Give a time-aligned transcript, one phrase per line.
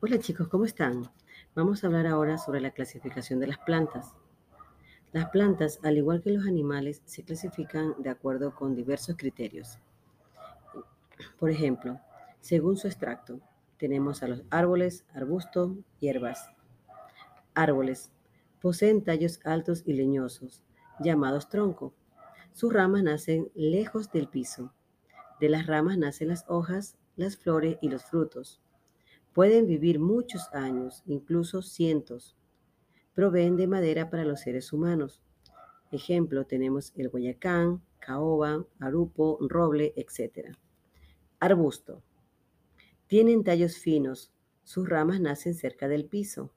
[0.00, 1.10] Hola chicos, ¿cómo están?
[1.56, 4.14] Vamos a hablar ahora sobre la clasificación de las plantas.
[5.10, 9.80] Las plantas, al igual que los animales, se clasifican de acuerdo con diversos criterios.
[11.40, 11.98] Por ejemplo,
[12.40, 13.40] según su extracto,
[13.76, 16.48] tenemos a los árboles, arbustos, hierbas.
[17.54, 18.12] Árboles.
[18.62, 20.62] Poseen tallos altos y leñosos,
[21.00, 21.92] llamados tronco.
[22.52, 24.72] Sus ramas nacen lejos del piso.
[25.40, 28.60] De las ramas nacen las hojas, las flores y los frutos.
[29.38, 32.36] Pueden vivir muchos años, incluso cientos.
[33.14, 35.22] Proveen de madera para los seres humanos.
[35.92, 40.56] Ejemplo, tenemos el guayacán, caoba, arupo, roble, etc.
[41.38, 42.02] Arbusto.
[43.06, 44.32] Tienen tallos finos.
[44.64, 46.50] Sus ramas nacen cerca del piso.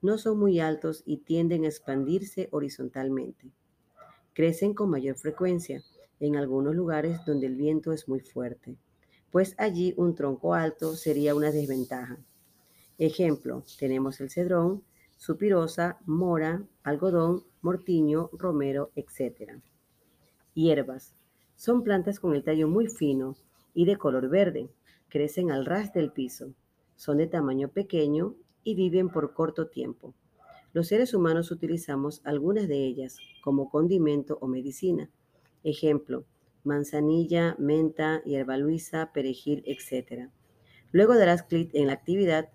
[0.00, 3.52] No son muy altos y tienden a expandirse horizontalmente.
[4.32, 5.82] Crecen con mayor frecuencia
[6.20, 8.78] en algunos lugares donde el viento es muy fuerte
[9.34, 12.18] pues allí un tronco alto sería una desventaja.
[12.98, 14.84] Ejemplo, tenemos el cedrón,
[15.16, 19.60] supirosa, mora, algodón, mortiño, romero, etc.
[20.54, 21.16] Hierbas.
[21.56, 23.34] Son plantas con el tallo muy fino
[23.74, 24.70] y de color verde.
[25.08, 26.54] Crecen al ras del piso.
[26.94, 30.14] Son de tamaño pequeño y viven por corto tiempo.
[30.72, 35.10] Los seres humanos utilizamos algunas de ellas como condimento o medicina.
[35.64, 36.24] Ejemplo,
[36.64, 40.30] manzanilla, menta, hierba luisa, perejil, etc.
[40.92, 42.48] Luego darás clic en la actividad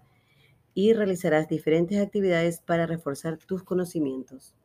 [0.74, 4.56] y realizarás diferentes actividades para reforzar tus conocimientos.